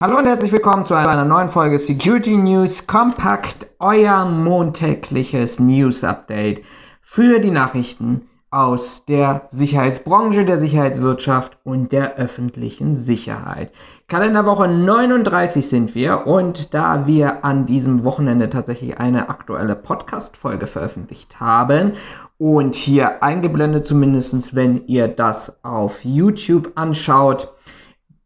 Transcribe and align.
Hallo 0.00 0.16
und 0.16 0.26
herzlich 0.26 0.52
willkommen 0.52 0.84
zu 0.84 0.94
einer 0.94 1.24
neuen 1.24 1.48
Folge 1.48 1.76
Security 1.76 2.36
News 2.36 2.86
Kompakt, 2.86 3.66
euer 3.80 4.24
montägliches 4.26 5.58
News 5.58 6.04
Update 6.04 6.62
für 7.02 7.40
die 7.40 7.50
Nachrichten 7.50 8.28
aus 8.48 9.06
der 9.06 9.48
Sicherheitsbranche, 9.50 10.44
der 10.44 10.56
Sicherheitswirtschaft 10.56 11.58
und 11.64 11.90
der 11.90 12.14
öffentlichen 12.14 12.94
Sicherheit. 12.94 13.72
Kalenderwoche 14.06 14.68
39 14.68 15.68
sind 15.68 15.96
wir 15.96 16.28
und 16.28 16.74
da 16.74 17.08
wir 17.08 17.44
an 17.44 17.66
diesem 17.66 18.04
Wochenende 18.04 18.50
tatsächlich 18.50 18.98
eine 18.98 19.28
aktuelle 19.28 19.74
Podcast-Folge 19.74 20.68
veröffentlicht 20.68 21.40
haben 21.40 21.94
und 22.38 22.76
hier 22.76 23.24
eingeblendet 23.24 23.84
zumindest, 23.84 24.54
wenn 24.54 24.86
ihr 24.86 25.08
das 25.08 25.64
auf 25.64 26.04
YouTube 26.04 26.70
anschaut, 26.76 27.52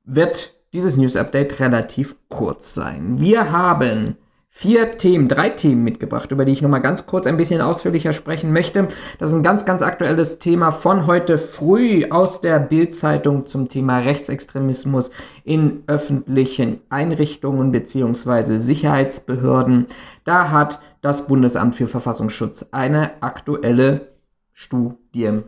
wird 0.04 0.61
dieses 0.72 0.96
News 0.96 1.16
Update 1.16 1.60
relativ 1.60 2.16
kurz 2.28 2.74
sein. 2.74 3.20
Wir 3.20 3.52
haben 3.52 4.16
vier 4.54 4.98
Themen, 4.98 5.28
drei 5.28 5.48
Themen 5.48 5.82
mitgebracht, 5.82 6.30
über 6.30 6.44
die 6.44 6.52
ich 6.52 6.60
nochmal 6.60 6.82
ganz 6.82 7.06
kurz 7.06 7.26
ein 7.26 7.38
bisschen 7.38 7.62
ausführlicher 7.62 8.12
sprechen 8.12 8.52
möchte. 8.52 8.88
Das 9.18 9.30
ist 9.30 9.34
ein 9.34 9.42
ganz, 9.42 9.64
ganz 9.64 9.80
aktuelles 9.80 10.38
Thema 10.38 10.72
von 10.72 11.06
heute 11.06 11.38
früh 11.38 12.04
aus 12.10 12.42
der 12.42 12.58
Bildzeitung 12.58 13.46
zum 13.46 13.68
Thema 13.68 13.98
Rechtsextremismus 14.00 15.10
in 15.44 15.84
öffentlichen 15.86 16.80
Einrichtungen 16.90 17.72
bzw. 17.72 18.58
Sicherheitsbehörden. 18.58 19.86
Da 20.24 20.50
hat 20.50 20.82
das 21.00 21.26
Bundesamt 21.26 21.74
für 21.74 21.86
Verfassungsschutz 21.86 22.68
eine 22.72 23.22
aktuelle 23.22 24.12
Studie 24.52 25.40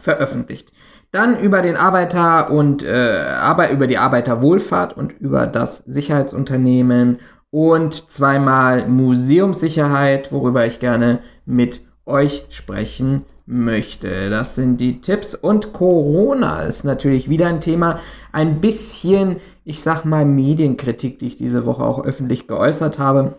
veröffentlicht. 0.00 0.72
Dann 1.12 1.40
über 1.40 1.60
den 1.60 1.76
Arbeiter 1.76 2.50
und 2.50 2.84
äh, 2.84 3.24
aber 3.40 3.70
über 3.70 3.86
die 3.86 3.98
Arbeiterwohlfahrt 3.98 4.96
und 4.96 5.12
über 5.20 5.46
das 5.46 5.78
Sicherheitsunternehmen 5.78 7.18
und 7.50 8.10
zweimal 8.10 8.88
Museumssicherheit, 8.88 10.30
worüber 10.30 10.66
ich 10.66 10.78
gerne 10.78 11.18
mit 11.46 11.84
euch 12.06 12.46
sprechen 12.50 13.24
möchte. 13.44 14.30
Das 14.30 14.54
sind 14.54 14.80
die 14.80 15.00
Tipps. 15.00 15.34
Und 15.34 15.72
Corona 15.72 16.62
ist 16.62 16.84
natürlich 16.84 17.28
wieder 17.28 17.48
ein 17.48 17.60
Thema. 17.60 17.98
Ein 18.30 18.60
bisschen, 18.60 19.40
ich 19.64 19.82
sag 19.82 20.04
mal, 20.04 20.24
Medienkritik, 20.24 21.18
die 21.18 21.26
ich 21.26 21.36
diese 21.36 21.66
Woche 21.66 21.82
auch 21.82 22.04
öffentlich 22.04 22.46
geäußert 22.46 23.00
habe, 23.00 23.34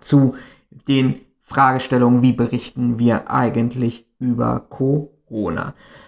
zu 0.00 0.36
den 0.86 1.16
Fragestellungen, 1.42 2.22
wie 2.22 2.32
berichten 2.32 3.00
wir 3.00 3.30
eigentlich 3.30 4.06
über 4.20 4.60
Corona. 4.68 5.17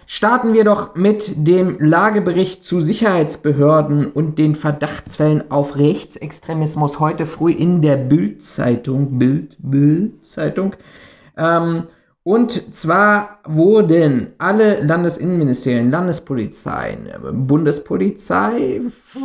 Starten 0.07 0.53
wir 0.53 0.63
doch 0.63 0.95
mit 0.95 1.47
dem 1.47 1.77
Lagebericht 1.79 2.65
zu 2.65 2.81
Sicherheitsbehörden 2.81 4.11
und 4.11 4.39
den 4.39 4.55
Verdachtsfällen 4.55 5.51
auf 5.51 5.77
Rechtsextremismus 5.77 6.99
heute 6.99 7.25
früh 7.25 7.51
in 7.51 7.81
der 7.81 7.97
Bild-Zeitung. 7.97 9.17
Bild, 9.19 9.55
Bild-Zeitung. 9.59 10.75
Ähm, 11.37 11.83
und 12.23 12.75
zwar 12.75 13.39
wurden 13.47 14.33
alle 14.37 14.81
Landesinnenministerien, 14.81 15.89
Landespolizeien, 15.89 17.09
Bundespolizei, 17.47 18.81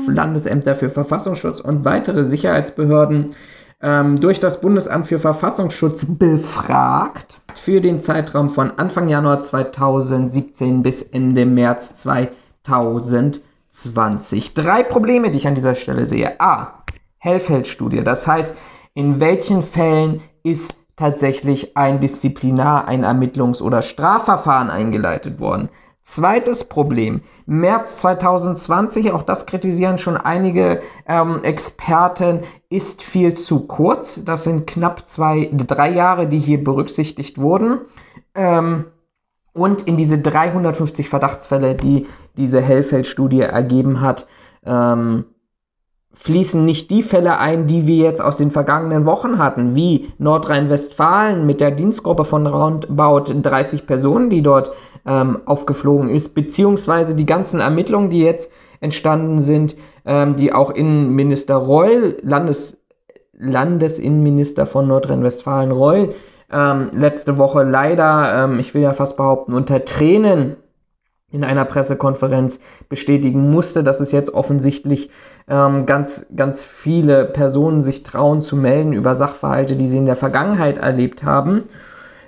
Landesämter 0.08 0.74
für 0.74 0.88
Verfassungsschutz 0.88 1.60
und 1.60 1.84
weitere 1.84 2.24
Sicherheitsbehörden 2.24 3.32
ähm, 3.86 4.20
durch 4.20 4.38
das 4.40 4.60
Bundesamt 4.60 5.06
für 5.06 5.20
Verfassungsschutz 5.20 6.04
befragt 6.08 7.40
für 7.54 7.80
den 7.80 8.00
Zeitraum 8.00 8.50
von 8.50 8.76
Anfang 8.78 9.08
Januar 9.08 9.40
2017 9.40 10.82
bis 10.82 11.02
Ende 11.02 11.46
März 11.46 11.94
2020. 11.94 14.54
Drei 14.54 14.82
Probleme, 14.82 15.30
die 15.30 15.38
ich 15.38 15.46
an 15.46 15.54
dieser 15.54 15.76
Stelle 15.76 16.04
sehe. 16.04 16.40
A. 16.40 16.82
Hellfeld-Studie. 17.18 18.02
Das 18.02 18.26
heißt, 18.26 18.56
in 18.94 19.20
welchen 19.20 19.62
Fällen 19.62 20.20
ist 20.42 20.74
tatsächlich 20.96 21.76
ein 21.76 22.00
Disziplinar-, 22.00 22.88
ein 22.88 23.04
Ermittlungs- 23.04 23.62
oder 23.62 23.82
Strafverfahren 23.82 24.68
eingeleitet 24.68 25.38
worden? 25.38 25.68
Zweites 26.08 26.64
Problem, 26.64 27.22
März 27.46 27.96
2020, 27.96 29.10
auch 29.10 29.22
das 29.22 29.44
kritisieren 29.44 29.98
schon 29.98 30.16
einige 30.16 30.80
ähm, 31.08 31.42
Experten, 31.42 32.44
ist 32.68 33.02
viel 33.02 33.34
zu 33.34 33.66
kurz. 33.66 34.24
Das 34.24 34.44
sind 34.44 34.66
knapp 34.66 35.08
zwei, 35.08 35.50
drei 35.52 35.90
Jahre, 35.90 36.26
die 36.26 36.38
hier 36.38 36.62
berücksichtigt 36.62 37.38
wurden. 37.38 37.80
Ähm, 38.34 38.86
und 39.52 39.82
in 39.82 39.96
diese 39.96 40.18
350 40.18 41.08
Verdachtsfälle, 41.08 41.74
die 41.74 42.06
diese 42.36 42.60
Hellfeld-Studie 42.60 43.40
ergeben 43.40 44.02
hat, 44.02 44.26
ähm, 44.64 45.24
fließen 46.12 46.64
nicht 46.64 46.90
die 46.90 47.02
Fälle 47.02 47.38
ein, 47.38 47.66
die 47.66 47.86
wir 47.86 47.96
jetzt 47.96 48.22
aus 48.22 48.36
den 48.36 48.50
vergangenen 48.50 49.04
Wochen 49.04 49.38
hatten, 49.38 49.74
wie 49.74 50.12
Nordrhein-Westfalen 50.18 51.46
mit 51.46 51.60
der 51.60 51.70
Dienstgruppe 51.70 52.24
von 52.24 52.46
roundabout 52.46 53.32
30 53.42 53.86
Personen, 53.86 54.30
die 54.30 54.42
dort 54.42 54.72
ähm, 55.06 55.40
aufgeflogen 55.44 56.08
ist, 56.08 56.34
beziehungsweise 56.34 57.14
die 57.14 57.26
ganzen 57.26 57.60
Ermittlungen, 57.60 58.10
die 58.10 58.20
jetzt 58.20 58.50
entstanden 58.80 59.40
sind, 59.40 59.76
ähm, 60.04 60.34
die 60.34 60.52
auch 60.52 60.70
Innenminister 60.70 61.56
Reul, 61.56 62.18
Landes, 62.22 62.82
Landesinnenminister 63.38 64.66
von 64.66 64.88
Nordrhein-Westfalen 64.88 65.70
Reul, 65.70 66.14
ähm, 66.50 66.90
letzte 66.92 67.38
Woche 67.38 67.64
leider, 67.64 68.44
ähm, 68.44 68.58
ich 68.58 68.72
will 68.74 68.82
ja 68.82 68.92
fast 68.92 69.16
behaupten, 69.16 69.52
unter 69.52 69.84
Tränen 69.84 70.56
in 71.32 71.42
einer 71.44 71.64
Pressekonferenz 71.64 72.60
bestätigen 72.88 73.50
musste, 73.50 73.82
dass 73.82 74.00
es 74.00 74.12
jetzt 74.12 74.32
offensichtlich 74.32 75.10
ähm, 75.48 75.84
ganz, 75.84 76.26
ganz 76.34 76.64
viele 76.64 77.24
Personen 77.24 77.82
sich 77.82 78.04
trauen 78.04 78.42
zu 78.42 78.56
melden 78.56 78.92
über 78.92 79.14
Sachverhalte, 79.14 79.76
die 79.76 79.88
sie 79.88 79.98
in 79.98 80.06
der 80.06 80.16
Vergangenheit 80.16 80.78
erlebt 80.78 81.24
haben. 81.24 81.64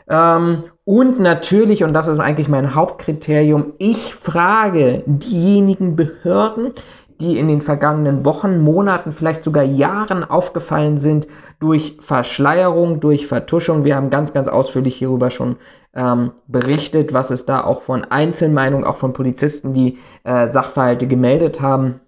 Ähm, 0.09 0.65
und 0.89 1.21
natürlich, 1.21 1.85
und 1.85 1.93
das 1.93 2.09
ist 2.09 2.19
eigentlich 2.19 2.49
mein 2.49 2.75
Hauptkriterium, 2.75 3.75
ich 3.77 4.15
frage 4.15 5.03
diejenigen 5.05 5.97
Behörden, 5.97 6.73
die 7.21 7.39
in 7.39 7.47
den 7.47 7.61
vergangenen 7.61 8.25
Wochen, 8.25 8.63
Monaten, 8.63 9.13
vielleicht 9.13 9.45
sogar 9.45 9.65
Jahren 9.65 10.25
aufgefallen 10.25 10.97
sind 10.97 11.29
durch 11.61 11.99
Verschleierung, 12.01 13.01
durch 13.01 13.27
Vertuschung. 13.27 13.85
Wir 13.85 13.97
haben 13.97 14.09
ganz, 14.09 14.33
ganz 14.33 14.49
ausführlich 14.49 14.95
hierüber 14.97 15.29
schon 15.31 15.57
ähm, 15.93 16.31
berichtet, 16.47 17.13
was 17.13 17.31
es 17.31 17.45
da 17.45 17.65
auch 17.65 17.83
von 17.83 18.05
Einzelmeinungen, 18.05 18.87
auch 18.87 18.97
von 18.97 19.13
Polizisten, 19.13 19.75
die 19.75 19.99
äh, 20.25 20.47
Sachverhalte 20.47 21.07
gemeldet 21.07 21.61
haben, 21.61 22.01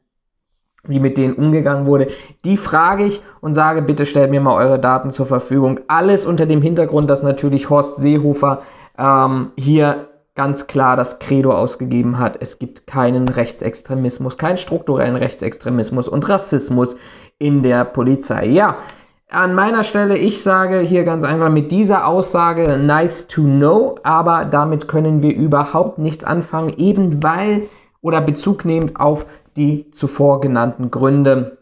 wie 0.87 1.01
mit 1.01 1.19
denen 1.19 1.35
umgegangen 1.35 1.87
wurde, 1.87 2.09
die 2.45 2.57
frage 2.57 3.05
ich 3.05 3.23
und 3.41 3.55
sage, 3.55 3.83
bitte 3.83 4.07
stellt 4.07 4.31
mir 4.31 4.41
mal 4.41 4.55
eure 4.55 4.79
Daten 4.79 5.11
zur 5.11 5.27
Verfügung. 5.27 5.81
Alles 5.89 6.27
unter 6.27 6.47
dem 6.47 6.63
Hintergrund, 6.63 7.11
dass 7.11 7.23
natürlich 7.23 7.71
Horst 7.71 7.99
Seehofer 8.01 8.63
ähm, 8.99 9.53
hier 9.57 10.09
ganz 10.35 10.67
klar 10.67 10.97
das 10.97 11.19
Credo 11.19 11.53
ausgegeben 11.53 12.19
hat, 12.19 12.39
es 12.41 12.59
gibt 12.59 12.87
keinen 12.87 13.29
Rechtsextremismus, 13.29 14.39
keinen 14.39 14.57
strukturellen 14.57 15.17
Rechtsextremismus 15.17 16.09
und 16.09 16.29
Rassismus 16.29 16.97
in 17.39 17.63
der 17.63 17.85
Polizei. 17.85 18.47
Ja, 18.47 18.77
an 19.29 19.55
meiner 19.55 19.85
Stelle, 19.85 20.17
ich 20.17 20.43
sage 20.43 20.81
hier 20.81 21.05
ganz 21.05 21.25
einfach 21.25 21.51
mit 21.51 21.71
dieser 21.71 22.07
Aussage 22.07 22.79
nice 22.79 23.27
to 23.29 23.43
know, 23.43 23.97
aber 24.03 24.45
damit 24.45 24.89
können 24.89 25.23
wir 25.23 25.35
überhaupt 25.35 25.99
nichts 25.99 26.25
anfangen, 26.25 26.75
eben 26.79 27.23
weil 27.23 27.69
oder 28.03 28.21
Bezug 28.21 28.65
nehmend 28.65 28.99
auf 28.99 29.27
die 29.57 29.91
zuvor 29.91 30.41
genannten 30.41 30.91
Gründe. 30.91 31.59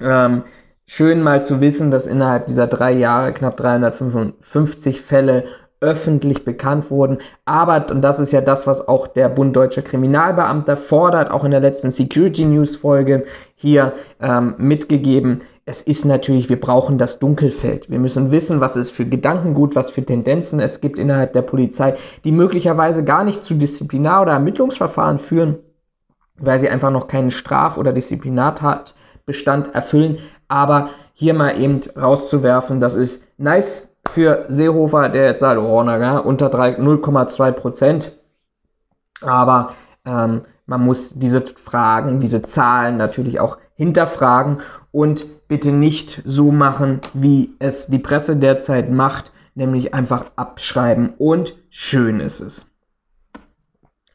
Ähm, 0.00 0.42
schön 0.86 1.22
mal 1.22 1.42
zu 1.42 1.60
wissen, 1.60 1.90
dass 1.90 2.06
innerhalb 2.06 2.46
dieser 2.46 2.66
drei 2.66 2.92
Jahre 2.92 3.32
knapp 3.32 3.56
355 3.56 5.00
Fälle 5.00 5.44
öffentlich 5.84 6.44
bekannt 6.44 6.90
wurden. 6.90 7.18
Aber, 7.44 7.86
und 7.90 8.02
das 8.02 8.18
ist 8.18 8.32
ja 8.32 8.40
das, 8.40 8.66
was 8.66 8.88
auch 8.88 9.06
der 9.06 9.28
Bund 9.28 9.54
Deutscher 9.54 9.82
Kriminalbeamter 9.82 10.76
fordert, 10.76 11.30
auch 11.30 11.44
in 11.44 11.50
der 11.50 11.60
letzten 11.60 11.90
Security 11.90 12.46
News 12.46 12.76
Folge 12.76 13.24
hier 13.54 13.92
ähm, 14.20 14.54
mitgegeben. 14.58 15.40
Es 15.66 15.82
ist 15.82 16.04
natürlich, 16.04 16.48
wir 16.48 16.60
brauchen 16.60 16.98
das 16.98 17.18
Dunkelfeld. 17.18 17.90
Wir 17.90 17.98
müssen 17.98 18.30
wissen, 18.30 18.60
was 18.60 18.76
es 18.76 18.90
für 18.90 19.06
Gedankengut, 19.06 19.76
was 19.76 19.90
für 19.90 20.04
Tendenzen 20.04 20.60
es 20.60 20.80
gibt 20.80 20.98
innerhalb 20.98 21.32
der 21.32 21.42
Polizei, 21.42 21.94
die 22.24 22.32
möglicherweise 22.32 23.04
gar 23.04 23.24
nicht 23.24 23.42
zu 23.42 23.54
Disziplinar- 23.54 24.22
oder 24.22 24.32
Ermittlungsverfahren 24.32 25.18
führen, 25.18 25.58
weil 26.38 26.58
sie 26.58 26.68
einfach 26.68 26.90
noch 26.90 27.08
keinen 27.08 27.30
Straf- 27.30 27.78
oder 27.78 27.92
Disziplinartatbestand 27.92 29.74
erfüllen. 29.74 30.18
Aber 30.48 30.90
hier 31.12 31.34
mal 31.34 31.58
eben 31.58 31.82
rauszuwerfen, 31.96 32.80
das 32.80 32.96
ist 32.96 33.24
nice 33.38 33.88
für 34.08 34.44
Seehofer, 34.48 35.08
der 35.08 35.26
jetzt 35.26 35.40
sagt, 35.40 35.60
oh, 35.60 35.82
na, 35.82 36.18
unter 36.18 36.48
0,2 36.48 37.52
Prozent. 37.52 38.12
Aber 39.20 39.74
ähm, 40.04 40.42
man 40.66 40.84
muss 40.84 41.14
diese 41.14 41.42
Fragen, 41.42 42.20
diese 42.20 42.42
Zahlen 42.42 42.96
natürlich 42.96 43.40
auch 43.40 43.58
hinterfragen 43.76 44.58
und 44.92 45.48
bitte 45.48 45.72
nicht 45.72 46.22
so 46.24 46.50
machen, 46.50 47.00
wie 47.12 47.54
es 47.58 47.86
die 47.86 47.98
Presse 47.98 48.36
derzeit 48.36 48.90
macht, 48.90 49.32
nämlich 49.54 49.94
einfach 49.94 50.26
abschreiben 50.36 51.14
und 51.18 51.56
schön 51.70 52.20
ist 52.20 52.40
es 52.40 52.66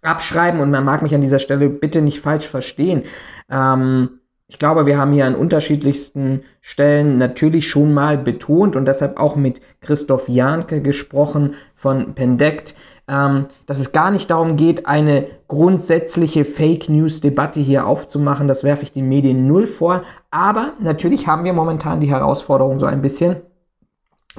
abschreiben 0.01 0.60
und 0.60 0.72
man 0.72 0.86
mag 0.86 1.01
mich 1.01 1.13
an 1.13 1.22
dieser 1.22 1.40
Stelle 1.40 1.69
bitte 1.69 2.01
nicht 2.01 2.22
falsch 2.22 2.48
verstehen. 2.48 3.04
Ähm, 3.50 4.19
ich 4.48 4.57
glaube, 4.57 4.88
wir 4.88 4.98
haben 4.98 5.13
hier 5.13 5.28
an 5.28 5.36
unterschiedlichsten 5.36 6.42
Stellen 6.60 7.19
natürlich 7.19 7.69
schon 7.69 7.94
mal 7.94 8.18
betont 8.18 8.75
und 8.75 8.86
deshalb 8.86 9.19
auch 9.19 9.36
mit 9.36 9.62
Christoph 9.80 10.28
Jahnke 10.28 10.81
gesprochen 10.81 11.54
von 11.75 12.16
Pendect, 12.16 12.74
ähm, 13.07 13.46
dass 13.68 13.80
es 13.80 13.92
gar 13.92 14.10
nicht 14.10 14.31
darum 14.31 14.56
geht, 14.56 14.88
eine 14.88 15.28
grundsätzliche 15.48 16.45
Fake 16.45 16.90
News-Debatte 16.90 17.60
hier 17.60 17.86
aufzumachen. 17.86 18.48
Das 18.48 18.63
werfe 18.63 18.84
ich 18.84 18.92
den 18.92 19.07
Medien 19.07 19.48
null 19.48 19.68
vor. 19.68 20.02
Aber 20.31 20.74
natürlich 20.80 21.28
haben 21.28 21.44
wir 21.44 21.54
momentan 21.54 22.00
die 22.00 22.10
Herausforderung 22.10 22.80
so 22.80 22.88
ein 22.88 23.04
bisschen, 23.04 23.38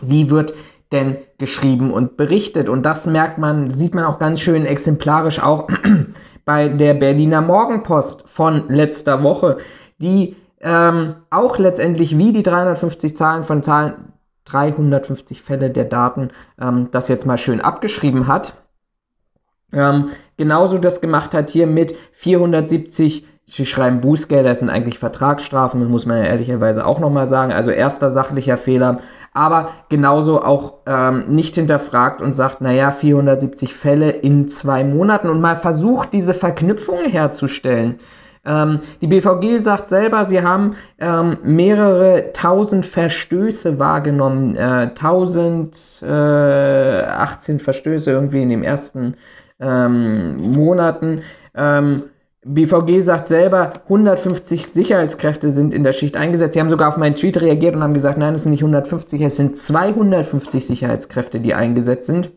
wie 0.01 0.31
wird 0.31 0.55
denn 0.93 1.17
geschrieben 1.39 1.93
und 1.93 2.17
berichtet? 2.17 2.69
Und 2.69 2.85
das 2.85 3.07
merkt 3.07 3.39
man, 3.39 3.71
sieht 3.71 3.95
man 3.95 4.05
auch 4.05 4.19
ganz 4.19 4.41
schön 4.41 4.67
exemplarisch 4.67 5.43
auch 5.43 5.69
bei 6.45 6.69
der 6.69 6.95
Berliner 6.95 7.41
Morgenpost 7.41 8.25
von 8.27 8.69
letzter 8.69 9.23
Woche 9.23 9.59
die 10.01 10.37
ähm, 10.61 11.17
auch 11.31 11.59
letztendlich 11.59 12.19
wie 12.19 12.33
die 12.33 12.43
350 12.43 13.17
Zahlen 13.17 13.45
von 13.45 13.63
Zahlen, 13.63 14.13
350 14.45 15.43
Fälle 15.43 15.71
der 15.71 15.85
Daten, 15.85 16.31
ähm, 16.61 16.89
das 16.91 17.09
jetzt 17.09 17.27
mal 17.27 17.39
schön 17.39 17.61
abgeschrieben 17.61 18.27
hat. 18.27 18.55
Ähm, 19.73 20.11
genauso 20.37 20.79
das 20.79 21.01
gemacht 21.01 21.33
hat 21.35 21.51
hier 21.51 21.67
mit 21.67 21.95
470 22.13 23.27
Sie 23.47 23.67
schreiben 23.67 24.01
Bußgelder, 24.01 24.51
das 24.51 24.61
sind 24.61 24.71
eigentlich 24.71 25.01
Vertragsstrafen, 25.01 25.85
muss 25.89 26.07
man 26.07 26.19
ja 26.19 26.25
ehrlicherweise 26.25 26.87
auch 26.87 27.01
nochmal 27.01 27.27
sagen. 27.27 27.53
Also 27.53 27.73
erster 27.73 28.09
sachlicher 28.09 28.57
Fehler, 28.57 29.01
aber 29.33 29.71
genauso 29.89 30.43
auch 30.43 30.75
ähm, 30.87 31.27
nicht 31.29 31.55
hinterfragt 31.55 32.21
und 32.21 32.33
sagt, 32.33 32.61
naja, 32.61 32.91
470 32.91 33.75
Fälle 33.75 34.11
in 34.11 34.49
zwei 34.49 34.83
Monaten 34.85 35.29
und 35.29 35.41
mal 35.41 35.57
versucht, 35.57 36.13
diese 36.13 36.35
Verknüpfung 36.35 37.05
herzustellen. 37.05 38.01
Ähm, 38.45 38.81
die 39.01 39.07
BVG 39.07 39.59
sagt 39.59 39.89
selber, 39.89 40.25
sie 40.25 40.43
haben 40.43 40.75
ähm, 40.99 41.39
mehrere 41.45 42.33
tausend 42.33 42.87
Verstöße 42.87 43.79
wahrgenommen, 43.79 44.57
äh, 44.57 44.91
1018 44.95 47.57
äh, 47.57 47.59
Verstöße 47.59 48.11
irgendwie 48.11 48.43
in 48.43 48.49
den 48.49 48.65
ersten 48.65 49.15
ähm, 49.61 50.53
Monaten. 50.53 51.23
BVG 52.43 53.01
sagt 53.03 53.27
selber, 53.27 53.75
150 53.85 54.69
Sicherheitskräfte 54.69 55.51
sind 55.51 55.75
in 55.75 55.85
der 55.85 55.93
Schicht 55.93 56.17
eingesetzt. 56.17 56.55
Sie 56.55 56.61
haben 56.61 56.71
sogar 56.71 56.89
auf 56.89 56.97
meinen 56.97 57.15
Tweet 57.15 57.39
reagiert 57.43 57.77
und 57.77 57.83
haben 57.83 57.93
gesagt, 57.93 58.17
nein, 58.17 58.35
es 58.35 58.45
sind 58.45 58.53
nicht 58.53 58.63
150, 58.63 59.21
es 59.21 59.37
sind 59.37 59.59
250 59.59 60.67
Sicherheitskräfte, 60.67 61.41
die 61.41 61.53
eingesetzt 61.53 62.07
sind. 62.07 62.33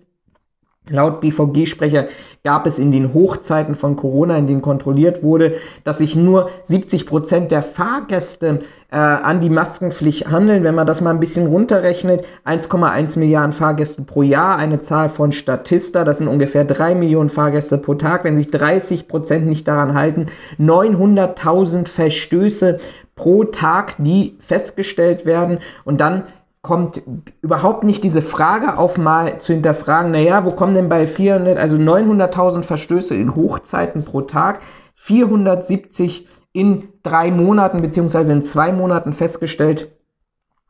Laut 0.89 1.21
BVG-Sprecher 1.21 2.07
gab 2.44 2.65
es 2.65 2.77
in 2.77 2.91
den 2.91 3.13
Hochzeiten 3.13 3.75
von 3.75 3.95
Corona, 3.95 4.38
in 4.38 4.47
denen 4.47 4.62
kontrolliert 4.62 5.24
wurde, 5.24 5.56
dass 5.85 6.00
sich 6.00 6.18
nur 6.18 6.50
70 6.63 7.06
Prozent 7.06 7.51
der 7.51 7.63
Fahrgäste 7.63 8.59
äh, 8.91 8.97
an 8.97 9.39
die 9.39 9.50
Maskenpflicht 9.50 10.30
handeln. 10.30 10.65
Wenn 10.65 10.75
man 10.75 10.85
das 10.85 11.00
mal 11.00 11.12
ein 11.12 11.21
bisschen 11.21 11.47
runterrechnet, 11.47 12.25
1,1 12.45 13.18
Milliarden 13.18 13.53
Fahrgäste 13.53 14.01
pro 14.01 14.24
Jahr, 14.24 14.57
eine 14.57 14.80
Zahl 14.80 15.07
von 15.07 15.31
Statista, 15.31 16.03
das 16.03 16.18
sind 16.18 16.27
ungefähr 16.27 16.65
3 16.65 16.95
Millionen 16.95 17.30
Fahrgäste 17.30 17.77
pro 17.77 17.94
Tag. 17.94 18.25
Wenn 18.25 18.35
sich 18.35 18.51
30 18.51 19.07
Prozent 19.07 19.47
nicht 19.47 19.69
daran 19.69 19.94
halten, 19.94 20.25
900.000 20.59 21.88
Verstöße 21.88 22.80
pro 23.15 23.45
Tag, 23.45 23.95
die 24.00 24.38
festgestellt 24.45 25.25
werden. 25.25 25.59
Und 25.85 26.01
dann 26.01 26.24
kommt 26.63 27.04
überhaupt 27.42 27.83
nicht 27.83 28.06
diese 28.06 28.21
Frage 28.21 28.77
auf, 28.77 28.98
mal 28.98 29.38
zu 29.39 29.51
hinterfragen, 29.51 30.12
naja, 30.12 30.45
wo 30.45 30.51
kommen 30.51 30.74
denn 30.74 30.88
bei 30.88 31.06
400, 31.06 31.57
also 31.57 31.75
900.000 31.75 32.63
Verstöße 32.63 33.15
in 33.15 33.36
Hochzeiten 33.36 34.06
pro 34.06 34.21
Tag, 34.21 34.62
470 34.95 36.27
in 36.54 36.88
drei 37.04 37.31
Monaten 37.31 37.81
beziehungsweise 37.81 38.31
in 38.31 38.44
zwei 38.44 38.71
Monaten 38.71 39.12
festgestellt 39.12 39.92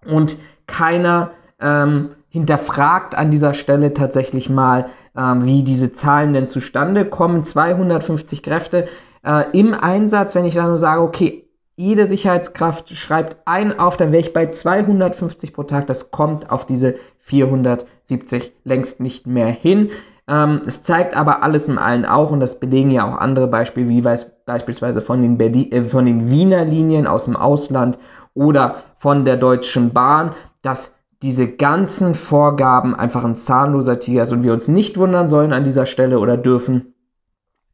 und 0.05 0.37
keiner 0.65 1.31
ähm, 1.61 2.09
hinterfragt 2.27 3.13
an 3.13 3.29
dieser 3.29 3.53
Stelle 3.53 3.93
tatsächlich 3.93 4.49
mal, 4.49 4.87
ähm, 5.15 5.45
wie 5.45 5.61
diese 5.61 5.91
Zahlen 5.91 6.33
denn 6.33 6.47
zustande 6.47 7.05
kommen. 7.05 7.43
250 7.43 8.41
Kräfte 8.41 8.87
äh, 9.23 9.43
im 9.51 9.75
Einsatz, 9.75 10.33
wenn 10.33 10.45
ich 10.45 10.55
da 10.55 10.65
nur 10.65 10.79
sage, 10.79 11.01
okay, 11.01 11.42
jede 11.83 12.05
Sicherheitskraft 12.05 12.89
schreibt 12.91 13.37
ein 13.45 13.77
auf, 13.77 13.97
dann 13.97 14.13
wäre 14.13 14.21
ich 14.21 14.31
bei 14.31 14.47
250 14.47 15.53
pro 15.53 15.63
Tag. 15.63 15.85
Das 15.87 16.11
kommt 16.11 16.49
auf 16.49 16.65
diese 16.65 16.95
470 17.19 18.53
längst 18.63 19.01
nicht 19.01 19.27
mehr 19.27 19.47
hin. 19.47 19.91
Ähm, 20.25 20.61
es 20.65 20.83
zeigt 20.83 21.17
aber 21.17 21.43
alles 21.43 21.67
im 21.67 21.77
Allen 21.77 22.05
auch, 22.05 22.31
und 22.31 22.39
das 22.39 22.61
belegen 22.61 22.89
ja 22.89 23.05
auch 23.05 23.19
andere 23.19 23.47
Beispiele, 23.47 23.89
wie 23.89 24.01
beispielsweise 24.01 25.01
von 25.01 25.21
den, 25.21 25.37
Berlin, 25.37 25.71
äh, 25.73 25.83
von 25.83 26.05
den 26.05 26.29
Wiener 26.29 26.63
Linien 26.63 27.05
aus 27.05 27.25
dem 27.25 27.35
Ausland 27.35 27.99
oder 28.33 28.77
von 28.95 29.25
der 29.25 29.35
Deutschen 29.35 29.91
Bahn, 29.91 30.31
dass 30.61 30.95
diese 31.21 31.49
ganzen 31.49 32.15
Vorgaben 32.15 32.95
einfach 32.95 33.25
ein 33.25 33.35
zahnloser 33.35 33.99
Tiger 33.99 34.23
ist 34.23 34.31
und 34.31 34.43
wir 34.43 34.53
uns 34.53 34.69
nicht 34.69 34.97
wundern 34.97 35.27
sollen 35.27 35.51
an 35.51 35.65
dieser 35.65 35.85
Stelle 35.85 36.19
oder 36.19 36.37
dürfen, 36.37 36.93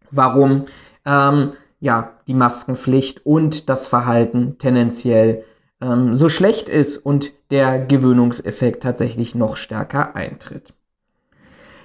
warum 0.10 0.66
ähm, 1.06 1.52
ja, 1.80 2.14
die 2.28 2.34
Maskenpflicht 2.34 3.26
und 3.26 3.70
das 3.70 3.88
Verhalten 3.88 4.58
tendenziell 4.58 5.44
ähm, 5.81 6.14
so 6.16 6.30
schlecht 6.30 6.70
ist 6.70 6.98
und 6.98 7.31
der 7.52 7.80
Gewöhnungseffekt 7.80 8.84
tatsächlich 8.84 9.36
noch 9.36 9.58
stärker 9.58 10.16
eintritt. 10.16 10.74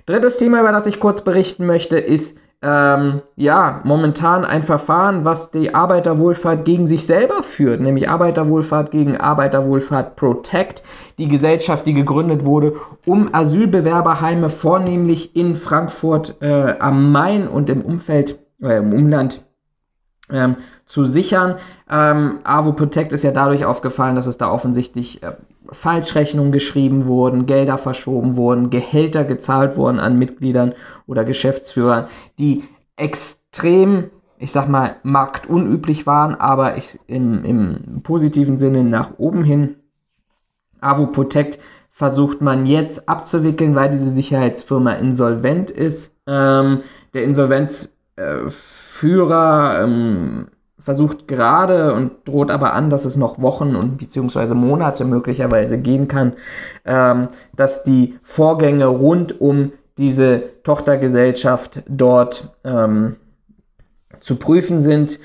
Drittes 0.06 0.36
Thema, 0.36 0.60
über 0.60 0.72
das 0.72 0.86
ich 0.86 1.00
kurz 1.00 1.22
berichten 1.22 1.64
möchte, 1.64 1.98
ist 1.98 2.36
ähm, 2.60 3.22
ja 3.36 3.80
momentan 3.84 4.44
ein 4.44 4.62
Verfahren, 4.62 5.24
was 5.24 5.50
die 5.50 5.74
Arbeiterwohlfahrt 5.74 6.64
gegen 6.64 6.86
sich 6.86 7.06
selber 7.06 7.42
führt, 7.42 7.80
nämlich 7.80 8.08
Arbeiterwohlfahrt 8.08 8.90
gegen 8.90 9.16
Arbeiterwohlfahrt 9.16 10.16
Protect, 10.16 10.82
die 11.18 11.28
Gesellschaft, 11.28 11.86
die 11.86 11.94
gegründet 11.94 12.44
wurde, 12.44 12.74
um 13.06 13.32
Asylbewerberheime 13.32 14.48
vornehmlich 14.48 15.36
in 15.36 15.56
Frankfurt 15.56 16.42
äh, 16.42 16.74
am 16.78 17.12
Main 17.12 17.48
und 17.48 17.70
im 17.70 17.82
Umfeld, 17.82 18.40
äh, 18.62 18.78
im 18.78 18.92
Umland 18.92 19.44
ähm, 20.30 20.56
zu 20.86 21.04
sichern. 21.04 21.56
Ähm, 21.90 22.40
AWO 22.44 22.72
Protect 22.72 23.12
ist 23.12 23.24
ja 23.24 23.30
dadurch 23.30 23.64
aufgefallen, 23.64 24.16
dass 24.16 24.26
es 24.26 24.38
da 24.38 24.50
offensichtlich 24.50 25.22
äh, 25.22 25.32
Falschrechnungen 25.70 26.52
geschrieben 26.52 27.06
wurden, 27.06 27.46
Gelder 27.46 27.78
verschoben 27.78 28.36
wurden, 28.36 28.70
Gehälter 28.70 29.24
gezahlt 29.24 29.76
wurden 29.76 29.98
an 29.98 30.18
Mitgliedern 30.18 30.74
oder 31.06 31.24
Geschäftsführern, 31.24 32.06
die 32.38 32.64
extrem, 32.96 34.10
ich 34.38 34.52
sag 34.52 34.68
mal, 34.68 34.96
marktunüblich 35.02 36.06
waren, 36.06 36.34
aber 36.34 36.76
ich, 36.76 36.98
im, 37.06 37.44
im 37.44 38.02
positiven 38.02 38.58
Sinne 38.58 38.84
nach 38.84 39.18
oben 39.18 39.44
hin. 39.44 39.76
AWO 40.80 41.06
Protect 41.06 41.58
versucht 41.90 42.40
man 42.40 42.66
jetzt 42.66 43.08
abzuwickeln, 43.08 43.74
weil 43.74 43.90
diese 43.90 44.10
Sicherheitsfirma 44.10 44.94
insolvent 44.94 45.70
ist. 45.70 46.16
Ähm, 46.26 46.80
der 47.14 47.24
Insolvenz 47.24 47.96
äh, 48.16 48.50
Führer 48.94 49.82
ähm, 49.82 50.46
versucht 50.78 51.26
gerade 51.26 51.94
und 51.94 52.12
droht 52.26 52.52
aber 52.52 52.74
an, 52.74 52.90
dass 52.90 53.04
es 53.04 53.16
noch 53.16 53.42
Wochen 53.42 53.74
und 53.74 53.98
beziehungsweise 53.98 54.54
Monate 54.54 55.04
möglicherweise 55.04 55.78
gehen 55.78 56.06
kann, 56.06 56.34
ähm, 56.84 57.26
dass 57.56 57.82
die 57.82 58.16
Vorgänge 58.22 58.86
rund 58.86 59.40
um 59.40 59.72
diese 59.98 60.42
Tochtergesellschaft 60.62 61.82
dort 61.88 62.54
ähm, 62.62 63.16
zu 64.20 64.36
prüfen 64.36 64.80
sind. 64.80 65.18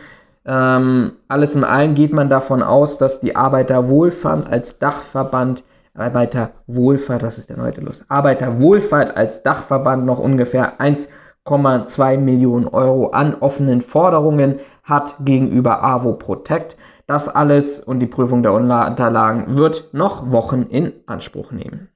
Ähm, 0.46 1.12
alles 1.28 1.54
in 1.54 1.64
allem 1.64 1.94
geht 1.94 2.12
man 2.12 2.28
davon 2.28 2.64
aus, 2.64 2.98
dass 2.98 3.22
die 3.22 3.36
Arbeiterwohlfahrt 3.36 4.52
als 4.52 4.80
Dachverband 4.80 5.64
Arbeiterwohlfahrt, 5.94 7.22
das 7.22 7.38
ist 7.38 7.50
der 7.50 7.58
neue 7.58 7.74
Lust, 7.82 8.06
Arbeiterwohlfahrt 8.08 9.16
als 9.16 9.44
Dachverband 9.44 10.06
noch 10.06 10.18
ungefähr 10.18 10.82
1 10.82 11.10
1,2 11.46 12.18
Millionen 12.18 12.68
Euro 12.68 13.08
an 13.08 13.36
offenen 13.36 13.82
Forderungen 13.82 14.60
hat 14.84 15.16
gegenüber 15.22 15.84
AWO 15.84 16.14
Protect. 16.14 16.78
Das 17.08 17.28
alles 17.28 17.80
und 17.80 18.00
die 18.00 18.08
Prüfung 18.08 18.44
der 18.44 18.54
Unterlagen 18.54 19.56
wird 19.58 19.90
noch 19.94 20.32
Wochen 20.32 20.64
in 20.64 20.94
Anspruch 21.08 21.52
nehmen. 21.52 21.90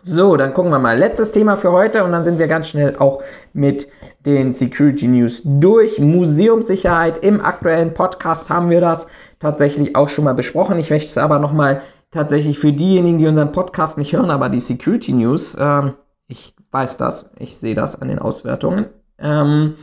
So, 0.00 0.36
dann 0.36 0.54
gucken 0.54 0.70
wir 0.70 0.78
mal. 0.78 0.96
Letztes 0.96 1.32
Thema 1.32 1.56
für 1.56 1.72
heute 1.72 2.04
und 2.04 2.12
dann 2.12 2.24
sind 2.24 2.38
wir 2.38 2.46
ganz 2.46 2.68
schnell 2.68 2.96
auch 2.96 3.22
mit 3.52 3.88
den 4.24 4.52
Security 4.52 5.08
News 5.08 5.42
durch. 5.44 5.98
Museumssicherheit 5.98 7.22
im 7.22 7.40
aktuellen 7.40 7.92
Podcast 7.92 8.48
haben 8.48 8.70
wir 8.70 8.80
das 8.80 9.08
tatsächlich 9.40 9.96
auch 9.96 10.08
schon 10.08 10.24
mal 10.24 10.34
besprochen. 10.34 10.78
Ich 10.78 10.90
möchte 10.90 11.08
es 11.08 11.18
aber 11.18 11.38
nochmal 11.38 11.82
tatsächlich 12.10 12.58
für 12.58 12.72
diejenigen, 12.72 13.18
die 13.18 13.26
unseren 13.26 13.52
Podcast 13.52 13.98
nicht 13.98 14.12
hören, 14.12 14.30
aber 14.30 14.48
die 14.48 14.60
Security 14.60 15.12
News, 15.12 15.54
äh, 15.56 15.92
ich 16.28 16.54
weiß 16.70 16.96
das, 16.96 17.32
ich 17.38 17.56
sehe 17.56 17.74
das 17.74 18.00
an 18.00 18.08
den 18.08 18.18
Auswertungen. 18.18 18.86
Ähm, 19.18 19.74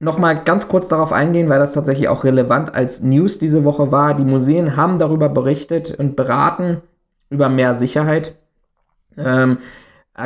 Nochmal 0.00 0.44
ganz 0.44 0.68
kurz 0.68 0.86
darauf 0.86 1.12
eingehen, 1.12 1.48
weil 1.48 1.58
das 1.58 1.72
tatsächlich 1.72 2.08
auch 2.08 2.22
relevant 2.22 2.72
als 2.72 3.02
News 3.02 3.40
diese 3.40 3.64
Woche 3.64 3.90
war. 3.90 4.14
Die 4.14 4.24
Museen 4.24 4.76
haben 4.76 5.00
darüber 5.00 5.28
berichtet 5.28 5.98
und 5.98 6.14
beraten 6.14 6.82
über 7.30 7.48
mehr 7.48 7.74
Sicherheit. 7.74 8.36
Ähm, 9.16 9.58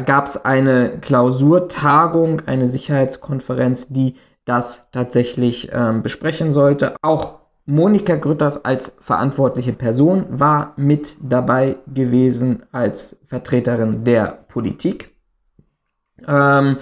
gab 0.05 0.27
es 0.27 0.45
eine 0.45 0.99
Klausurtagung, 1.01 2.43
eine 2.45 2.69
Sicherheitskonferenz, 2.69 3.89
die 3.89 4.17
das 4.45 4.89
tatsächlich 4.93 5.71
ähm, 5.73 6.03
besprechen 6.03 6.53
sollte. 6.53 6.95
Auch 7.01 7.39
Monika 7.65 8.17
Grütters 8.17 8.67
als 8.67 8.95
verantwortliche 9.01 9.73
Person 9.73 10.27
war 10.29 10.75
mit 10.77 11.17
dabei 11.23 11.77
gewesen 11.87 12.65
als 12.73 13.17
Vertreterin 13.25 14.05
der 14.05 14.45
Politik. 14.49 15.12
Ähm, 16.29 16.77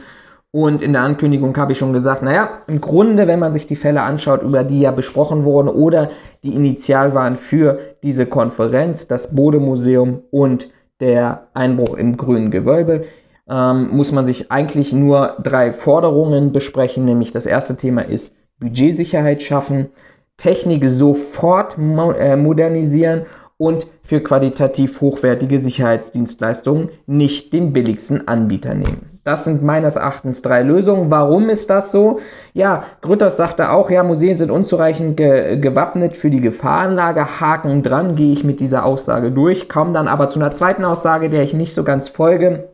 und 0.52 0.82
in 0.82 0.92
der 0.92 1.02
Ankündigung 1.02 1.56
habe 1.56 1.72
ich 1.72 1.78
schon 1.78 1.92
gesagt, 1.92 2.22
naja, 2.22 2.62
im 2.66 2.80
Grunde, 2.80 3.28
wenn 3.28 3.38
man 3.38 3.52
sich 3.52 3.68
die 3.68 3.76
Fälle 3.76 4.02
anschaut, 4.02 4.42
über 4.42 4.64
die 4.64 4.80
ja 4.80 4.90
besprochen 4.90 5.44
wurden 5.44 5.68
oder 5.68 6.10
die 6.42 6.54
initial 6.54 7.14
waren 7.14 7.36
für 7.36 7.78
diese 8.02 8.26
Konferenz, 8.26 9.06
das 9.06 9.34
Bodemuseum 9.34 10.22
und 10.32 10.68
der 10.98 11.46
Einbruch 11.54 11.94
im 11.94 12.16
grünen 12.16 12.50
Gewölbe, 12.50 13.04
ähm, 13.48 13.90
muss 13.92 14.10
man 14.10 14.26
sich 14.26 14.50
eigentlich 14.50 14.92
nur 14.92 15.36
drei 15.40 15.72
Forderungen 15.72 16.52
besprechen. 16.52 17.04
Nämlich 17.04 17.30
das 17.30 17.46
erste 17.46 17.76
Thema 17.76 18.02
ist 18.02 18.36
Budgetsicherheit 18.58 19.42
schaffen, 19.42 19.90
Technik 20.36 20.88
sofort 20.88 21.78
mo 21.78 22.12
äh, 22.12 22.36
modernisieren 22.36 23.26
und 23.60 23.86
für 24.02 24.22
qualitativ 24.22 25.02
hochwertige 25.02 25.58
Sicherheitsdienstleistungen 25.58 26.88
nicht 27.06 27.52
den 27.52 27.74
billigsten 27.74 28.26
Anbieter 28.26 28.72
nehmen. 28.72 29.20
Das 29.22 29.44
sind 29.44 29.62
meines 29.62 29.96
Erachtens 29.96 30.40
drei 30.40 30.62
Lösungen. 30.62 31.10
Warum 31.10 31.50
ist 31.50 31.68
das 31.68 31.92
so? 31.92 32.20
Ja, 32.54 32.84
Grütters 33.02 33.36
sagte 33.36 33.70
auch, 33.70 33.90
ja, 33.90 34.02
Museen 34.02 34.38
sind 34.38 34.50
unzureichend 34.50 35.18
ge 35.18 35.58
gewappnet 35.58 36.16
für 36.16 36.30
die 36.30 36.40
Gefahrenlage. 36.40 37.38
Haken 37.38 37.82
dran, 37.82 38.16
gehe 38.16 38.32
ich 38.32 38.44
mit 38.44 38.60
dieser 38.60 38.86
Aussage 38.86 39.30
durch, 39.30 39.68
komme 39.68 39.92
dann 39.92 40.08
aber 40.08 40.28
zu 40.28 40.40
einer 40.40 40.52
zweiten 40.52 40.86
Aussage, 40.86 41.28
der 41.28 41.42
ich 41.42 41.52
nicht 41.52 41.74
so 41.74 41.84
ganz 41.84 42.08
folge. 42.08 42.70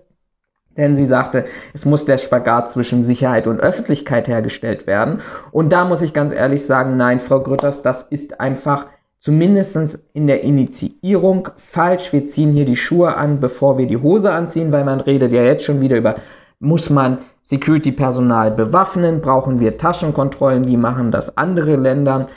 Denn 0.77 0.95
sie 0.95 1.07
sagte, 1.07 1.47
es 1.75 1.85
muss 1.85 2.05
der 2.05 2.19
Spagat 2.19 2.71
zwischen 2.71 3.03
Sicherheit 3.03 3.49
und 3.49 3.59
Öffentlichkeit 3.59 4.29
hergestellt 4.29 4.87
werden. 4.87 5.21
Und 5.51 5.73
da 5.73 5.85
muss 5.85 6.01
ich 6.03 6.13
ganz 6.13 6.33
ehrlich 6.33 6.65
sagen, 6.65 6.97
nein, 6.97 7.19
Frau 7.19 7.41
Grütters, 7.41 7.83
das 7.83 8.05
ist 8.05 8.41
einfach 8.41 8.87
zumindest 9.27 9.99
in 10.13 10.29
der 10.29 10.45
Initiierung 10.45 11.49
falsch. 11.57 12.13
Wir 12.13 12.27
ziehen 12.27 12.53
hier 12.53 12.65
die 12.65 12.77
Schuhe 12.77 13.17
an, 13.17 13.41
bevor 13.41 13.77
wir 13.77 13.89
die 13.89 13.97
Hose 13.97 14.31
anziehen, 14.31 14.71
weil 14.71 14.85
man 14.85 15.01
redet 15.01 15.33
ja 15.33 15.43
jetzt 15.43 15.65
schon 15.65 15.81
wieder 15.81 15.97
über, 15.97 16.15
muss 16.61 16.91
man 16.91 17.19
Security-Personal 17.43 18.53
bewaffnen, 18.53 19.21
brauchen 19.21 19.59
wir 19.59 19.79
Taschenkontrollen, 19.79 20.65
wie 20.67 20.77
machen 20.77 21.11
das 21.11 21.37
andere 21.37 21.75
Länder. 21.75 22.29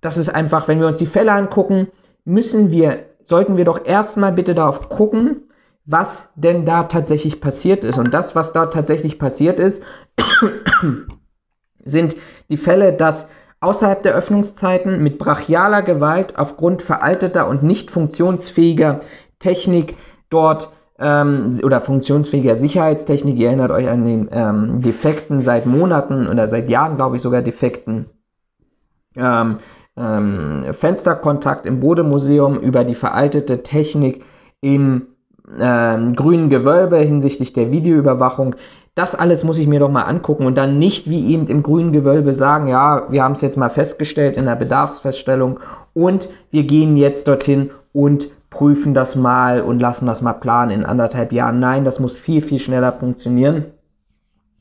Das 0.00 0.16
ist 0.16 0.30
einfach, 0.30 0.68
wenn 0.68 0.80
wir 0.80 0.86
uns 0.86 0.96
die 0.96 1.04
Fälle 1.04 1.32
angucken, 1.32 1.88
müssen 2.24 2.70
wir, 2.70 3.00
sollten 3.22 3.58
wir 3.58 3.66
doch 3.66 3.84
erstmal 3.84 4.32
bitte 4.32 4.54
darauf 4.54 4.88
gucken, 4.88 5.50
was 5.84 6.30
denn 6.34 6.64
da 6.64 6.84
tatsächlich 6.84 7.42
passiert 7.42 7.84
ist. 7.84 7.98
Und 7.98 8.14
das, 8.14 8.34
was 8.34 8.54
da 8.54 8.64
tatsächlich 8.66 9.18
passiert 9.18 9.60
ist, 9.60 9.84
sind 11.84 12.16
die 12.48 12.56
Fälle, 12.56 12.94
dass 12.94 13.28
außerhalb 13.62 14.02
der 14.02 14.14
Öffnungszeiten 14.14 15.02
mit 15.02 15.18
brachialer 15.18 15.82
Gewalt 15.82 16.36
aufgrund 16.36 16.82
veralteter 16.82 17.48
und 17.48 17.62
nicht 17.62 17.90
funktionsfähiger 17.90 19.00
Technik 19.38 19.96
dort 20.30 20.72
ähm, 20.98 21.58
oder 21.62 21.80
funktionsfähiger 21.80 22.56
Sicherheitstechnik, 22.56 23.38
ihr 23.38 23.48
erinnert 23.48 23.70
euch 23.70 23.88
an 23.88 24.04
den 24.04 24.28
ähm, 24.32 24.82
defekten 24.82 25.40
seit 25.40 25.66
Monaten 25.66 26.28
oder 26.28 26.46
seit 26.46 26.70
Jahren, 26.70 26.96
glaube 26.96 27.16
ich, 27.16 27.22
sogar 27.22 27.42
defekten. 27.42 28.06
Ähm, 29.16 29.58
ähm 29.96 30.64
Fensterkontakt 30.72 31.66
im 31.66 31.80
Bodemuseum 31.80 32.58
über 32.58 32.84
die 32.84 32.94
veraltete 32.94 33.62
Technik 33.62 34.24
im 34.60 35.08
ähm, 35.60 36.14
grünen 36.14 36.50
Gewölbe 36.50 36.98
hinsichtlich 36.98 37.52
der 37.52 37.70
Videoüberwachung 37.70 38.56
das 38.94 39.14
alles 39.14 39.42
muss 39.42 39.58
ich 39.58 39.66
mir 39.66 39.80
doch 39.80 39.90
mal 39.90 40.02
angucken 40.02 40.44
und 40.44 40.56
dann 40.56 40.78
nicht 40.78 41.08
wie 41.08 41.32
eben 41.32 41.46
im 41.48 41.62
grünen 41.62 41.92
Gewölbe 41.92 42.34
sagen, 42.34 42.66
ja, 42.66 43.06
wir 43.10 43.22
haben 43.24 43.32
es 43.32 43.40
jetzt 43.40 43.56
mal 43.56 43.70
festgestellt 43.70 44.36
in 44.36 44.44
der 44.44 44.56
Bedarfsfeststellung 44.56 45.60
und 45.94 46.28
wir 46.50 46.64
gehen 46.64 46.96
jetzt 46.96 47.26
dorthin 47.26 47.70
und 47.92 48.28
prüfen 48.50 48.92
das 48.92 49.16
mal 49.16 49.62
und 49.62 49.80
lassen 49.80 50.06
das 50.06 50.20
mal 50.20 50.34
planen 50.34 50.70
in 50.70 50.84
anderthalb 50.84 51.32
Jahren. 51.32 51.58
Nein, 51.58 51.84
das 51.84 52.00
muss 52.00 52.12
viel, 52.12 52.42
viel 52.42 52.58
schneller 52.58 52.92
funktionieren. 52.92 53.66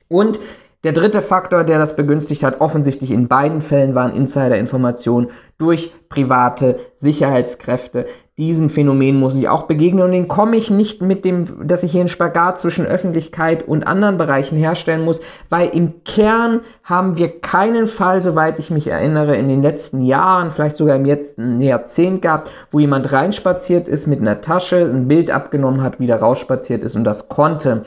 Und 0.07 0.39
der 0.83 0.93
dritte 0.93 1.21
Faktor, 1.21 1.63
der 1.63 1.77
das 1.77 1.95
begünstigt 1.95 2.43
hat, 2.43 2.59
offensichtlich 2.59 3.11
in 3.11 3.27
beiden 3.27 3.61
Fällen 3.61 3.93
waren 3.95 4.15
Insider-Informationen 4.15 5.29
durch 5.57 5.93
private 6.09 6.79
Sicherheitskräfte. 6.95 8.07
Diesem 8.41 8.71
Phänomen 8.71 9.19
muss 9.19 9.36
ich 9.36 9.48
auch 9.50 9.67
begegnen 9.67 10.03
und 10.03 10.13
den 10.13 10.27
komme 10.27 10.57
ich 10.57 10.71
nicht 10.71 11.00
mit 11.00 11.25
dem, 11.25 11.67
dass 11.67 11.83
ich 11.83 11.91
hier 11.91 12.00
einen 12.00 12.10
Spagat 12.10 12.57
zwischen 12.57 12.88
Öffentlichkeit 12.88 13.67
und 13.67 13.86
anderen 13.86 14.17
Bereichen 14.17 14.57
herstellen 14.57 15.05
muss, 15.05 15.21
weil 15.51 15.69
im 15.69 16.03
Kern 16.05 16.62
haben 16.83 17.17
wir 17.17 17.39
keinen 17.39 17.86
Fall, 17.86 18.19
soweit 18.24 18.57
ich 18.57 18.71
mich 18.71 18.88
erinnere, 18.88 19.36
in 19.36 19.48
den 19.48 19.62
letzten 19.62 20.01
Jahren, 20.01 20.50
vielleicht 20.50 20.77
sogar 20.77 20.95
im 20.95 21.05
letzten 21.05 21.62
Jahrzehnt 21.62 22.24
gehabt, 22.24 22.50
wo 22.71 22.79
jemand 22.79 23.12
reinspaziert 23.12 23.88
ist 23.88 24.07
mit 24.07 24.21
einer 24.21 24.41
Tasche, 24.41 24.89
ein 24.91 25.07
Bild 25.07 25.29
abgenommen 25.29 25.83
hat, 25.83 26.00
wieder 26.00 26.15
rausspaziert 26.15 26.83
ist 26.83 26.95
und 26.95 27.03
das 27.03 27.29
konnte. 27.29 27.83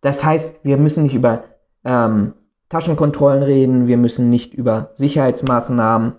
Das 0.00 0.24
heißt, 0.24 0.60
wir 0.62 0.78
müssen 0.78 1.02
nicht 1.02 1.16
über 1.16 1.42
ähm, 1.84 2.32
Taschenkontrollen 2.70 3.42
reden, 3.42 3.88
wir 3.88 3.98
müssen 3.98 4.30
nicht 4.30 4.54
über 4.54 4.88
Sicherheitsmaßnahmen 4.94 6.14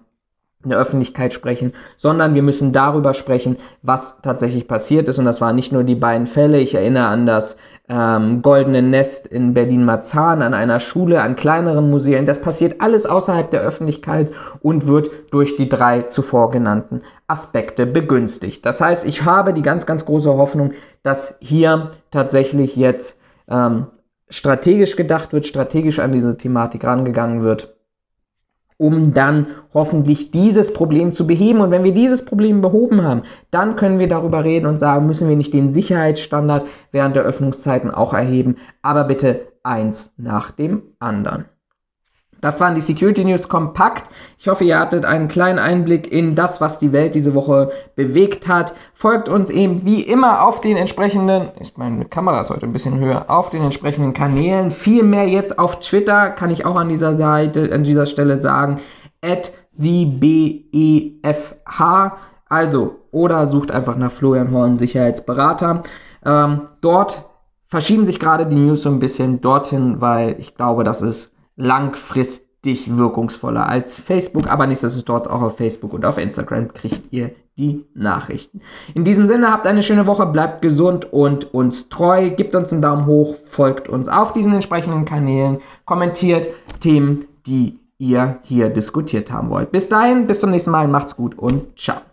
in 0.61 0.71
der 0.71 0.79
Öffentlichkeit 0.79 1.31
sprechen, 1.31 1.71
sondern 1.95 2.35
wir 2.35 2.43
müssen 2.43 2.73
darüber 2.73 3.13
sprechen, 3.13 3.55
was 3.81 4.21
tatsächlich 4.21 4.67
passiert 4.67 5.07
ist. 5.07 5.17
Und 5.17 5.23
das 5.23 5.39
waren 5.39 5.55
nicht 5.55 5.71
nur 5.71 5.85
die 5.85 5.95
beiden 5.95 6.27
Fälle. 6.27 6.59
Ich 6.59 6.75
erinnere 6.75 7.05
an 7.05 7.25
das 7.25 7.55
ähm, 7.87 8.41
Goldene 8.41 8.81
Nest 8.81 9.25
in 9.25 9.53
Berlin-Marzahn, 9.53 10.41
an 10.41 10.53
einer 10.53 10.81
Schule, 10.81 11.21
an 11.21 11.37
kleineren 11.37 11.89
Museen. 11.89 12.25
Das 12.25 12.41
passiert 12.41 12.81
alles 12.81 13.05
außerhalb 13.05 13.49
der 13.49 13.61
Öffentlichkeit 13.61 14.33
und 14.61 14.85
wird 14.85 15.09
durch 15.31 15.55
die 15.55 15.69
drei 15.69 16.01
zuvor 16.01 16.51
genannten 16.51 17.03
Aspekte 17.27 17.85
begünstigt. 17.85 18.65
Das 18.65 18.81
heißt, 18.81 19.05
ich 19.05 19.23
habe 19.23 19.53
die 19.53 19.61
ganz, 19.61 19.85
ganz 19.85 20.03
große 20.03 20.33
Hoffnung, 20.33 20.73
dass 21.03 21.37
hier 21.39 21.91
tatsächlich 22.11 22.75
jetzt 22.75 23.21
ähm, 23.47 23.87
strategisch 24.29 24.97
gedacht 24.97 25.31
wird, 25.31 25.47
strategisch 25.47 25.99
an 25.99 26.11
diese 26.11 26.37
Thematik 26.37 26.83
rangegangen 26.83 27.43
wird, 27.43 27.78
um 28.79 29.13
dann 29.13 29.47
hoffentlich 29.73 30.31
dieses 30.31 30.73
Problem 30.73 31.11
zu 31.11 31.27
beheben. 31.27 31.59
Und 31.59 31.69
wenn 31.69 31.83
wir 31.83 31.93
dieses 31.93 32.23
Problem 32.23 32.61
behoben 32.61 33.03
haben, 33.03 33.23
dann 33.51 33.75
können 33.75 33.99
wir 33.99 34.07
darüber 34.07 34.43
reden 34.43 34.67
und 34.67 34.77
sagen, 34.77 35.05
müssen 35.05 35.27
wir 35.27 35.35
nicht 35.35 35.53
den 35.53 35.69
Sicherheitsstandard 35.69 36.65
während 36.91 37.15
der 37.15 37.23
Öffnungszeiten 37.23 37.91
auch 37.91 38.13
erheben, 38.13 38.55
aber 38.81 39.03
bitte 39.03 39.41
eins 39.63 40.13
nach 40.17 40.51
dem 40.51 40.83
anderen. 40.97 41.45
Das 42.41 42.61
waren 42.61 42.75
die 42.75 42.81
Security 42.81 43.25
News 43.25 43.49
kompakt. 43.49 44.09
Ich 44.37 44.47
hoffe, 44.47 44.63
ihr 44.63 44.79
hattet 44.79 45.05
einen 45.05 45.27
kleinen 45.27 45.59
Einblick 45.59 46.11
in 46.11 46.35
das, 46.35 46.61
was 46.61 46.79
die 46.79 46.93
Welt 46.93 47.15
diese 47.15 47.33
Woche 47.33 47.71
bewegt 47.95 48.47
hat. 48.47 48.73
Folgt 48.93 49.27
uns 49.27 49.49
eben 49.49 49.83
wie 49.85 50.01
immer 50.01 50.43
auf 50.43 50.61
den 50.61 50.77
entsprechenden, 50.77 51.49
ich 51.59 51.75
meine, 51.77 52.05
Kamera 52.05 52.41
ist 52.41 52.49
heute 52.49 52.65
ein 52.65 52.73
bisschen 52.73 52.99
höher, 52.99 53.29
auf 53.29 53.49
den 53.49 53.63
entsprechenden 53.63 54.13
Kanälen. 54.13 54.71
Viel 54.71 55.03
mehr 55.03 55.27
jetzt 55.27 55.59
auf 55.59 55.79
Twitter, 55.79 56.29
kann 56.29 56.49
ich 56.51 56.65
auch 56.65 56.77
an 56.77 56.89
dieser 56.89 57.13
Seite, 57.13 57.69
an 57.73 57.83
dieser 57.83 58.05
Stelle 58.05 58.37
sagen. 58.37 58.79
At 59.21 59.51
CBEFH. 59.69 61.21
Also, 62.47 62.95
oder 63.11 63.47
sucht 63.47 63.71
einfach 63.71 63.97
nach 63.97 64.11
Florian 64.11 64.51
Horn, 64.51 64.77
Sicherheitsberater. 64.77 65.83
Ähm, 66.25 66.61
dort 66.81 67.25
verschieben 67.67 68.05
sich 68.05 68.19
gerade 68.19 68.45
die 68.47 68.55
News 68.55 68.81
so 68.83 68.89
ein 68.89 68.99
bisschen 68.99 69.41
dorthin, 69.41 70.01
weil 70.01 70.35
ich 70.39 70.55
glaube, 70.55 70.83
das 70.83 71.01
ist 71.01 71.33
langfristig 71.59 72.97
wirkungsvoller 72.97 73.67
als 73.67 73.95
Facebook, 73.95 74.47
aber 74.49 74.65
nichtsdestotrotz 74.65 75.27
auch 75.27 75.41
auf 75.41 75.57
Facebook 75.57 75.93
und 75.93 76.05
auf 76.05 76.17
Instagram 76.17 76.73
kriegt 76.73 77.11
ihr 77.11 77.31
die 77.57 77.85
Nachrichten. 77.93 78.61
In 78.93 79.03
diesem 79.03 79.27
Sinne 79.27 79.51
habt 79.51 79.67
eine 79.67 79.83
schöne 79.83 80.07
Woche, 80.07 80.25
bleibt 80.25 80.61
gesund 80.61 81.11
und 81.11 81.53
uns 81.53 81.89
treu, 81.89 82.29
gebt 82.31 82.55
uns 82.55 82.71
einen 82.71 82.81
Daumen 82.81 83.05
hoch, 83.05 83.35
folgt 83.45 83.89
uns 83.89 84.07
auf 84.07 84.33
diesen 84.33 84.53
entsprechenden 84.53 85.05
Kanälen, 85.05 85.59
kommentiert 85.85 86.47
Themen, 86.79 87.25
die 87.45 87.79
ihr 87.97 88.39
hier 88.43 88.69
diskutiert 88.69 89.31
haben 89.31 89.49
wollt. 89.49 89.71
Bis 89.71 89.89
dahin, 89.89 90.25
bis 90.25 90.39
zum 90.39 90.51
nächsten 90.51 90.71
Mal, 90.71 90.87
macht's 90.87 91.17
gut 91.17 91.37
und 91.37 91.77
ciao. 91.77 92.08